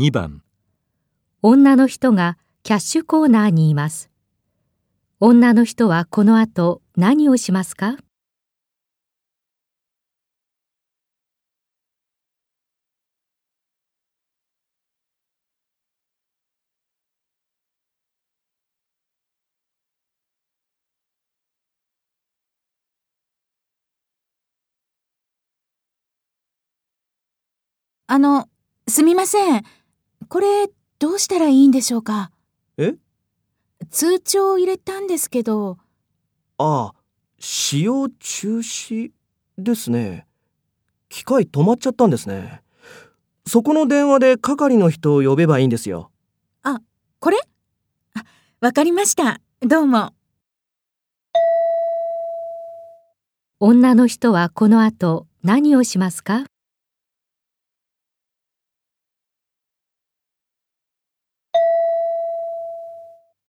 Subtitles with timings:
[0.00, 0.42] 2番
[1.42, 4.08] 女の人がキャッシュコーナーにいます。
[5.20, 7.98] 女の人はこの後何をしますか？
[28.06, 28.48] あの、
[28.88, 29.62] すみません。
[30.30, 30.70] これ、
[31.00, 32.30] どうしたらいいんでしょうか？
[32.78, 32.94] え？
[33.90, 35.76] 通帳を入れたんですけど、
[36.56, 36.94] ああ、
[37.40, 39.10] 使用中止
[39.58, 40.28] ですね。
[41.08, 42.62] 機械止まっちゃったんですね。
[43.44, 46.12] そこの電話で係の人を呼べばいいんですよ。
[47.18, 47.36] これ？
[48.14, 48.24] あ、
[48.60, 49.40] わかりました。
[49.60, 50.14] どうも。
[53.58, 56.44] 女の人はこの後何をしますか？